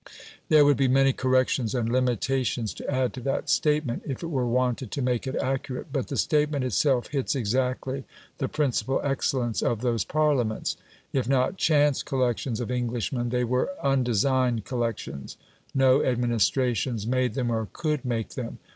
There 0.49 0.65
would 0.65 0.77
be 0.77 0.87
many 0.87 1.13
corrections 1.13 1.75
and 1.75 1.87
limitations 1.87 2.73
to 2.73 2.91
add 2.91 3.13
to 3.13 3.21
that 3.21 3.51
statement 3.51 4.01
if 4.03 4.23
it 4.23 4.29
were 4.31 4.47
wanted 4.47 4.89
to 4.89 5.01
make 5.03 5.27
it 5.27 5.35
accurate, 5.35 5.93
but 5.93 6.07
the 6.07 6.17
statement 6.17 6.65
itself 6.65 7.09
hits 7.09 7.35
exactly 7.35 8.05
the 8.39 8.47
principal 8.49 8.99
excellence 9.03 9.61
of 9.61 9.81
those 9.81 10.03
Parliaments. 10.03 10.75
If 11.13 11.29
not 11.29 11.57
"chance" 11.57 12.01
collections 12.01 12.59
of 12.59 12.71
Englishmen, 12.71 13.29
they 13.29 13.43
were 13.43 13.69
"undesigned" 13.83 14.65
collections; 14.65 15.37
no 15.75 16.03
administrations 16.03 17.05
made 17.05 17.35
them 17.35 17.51
or 17.51 17.67
could 17.71 18.03
make 18.03 18.29
them. 18.29 18.57